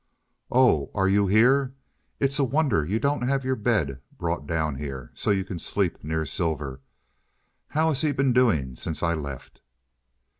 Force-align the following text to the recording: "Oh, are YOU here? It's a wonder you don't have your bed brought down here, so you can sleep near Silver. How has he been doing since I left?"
"Oh, 0.51 0.89
are 0.95 1.07
YOU 1.07 1.27
here? 1.27 1.75
It's 2.19 2.39
a 2.39 2.43
wonder 2.43 2.83
you 2.83 2.97
don't 2.97 3.21
have 3.21 3.45
your 3.45 3.55
bed 3.55 4.01
brought 4.17 4.47
down 4.47 4.77
here, 4.77 5.11
so 5.13 5.29
you 5.29 5.43
can 5.43 5.59
sleep 5.59 6.03
near 6.03 6.25
Silver. 6.25 6.81
How 7.67 7.89
has 7.89 8.01
he 8.01 8.11
been 8.11 8.33
doing 8.33 8.75
since 8.75 9.03
I 9.03 9.13
left?" 9.13 9.61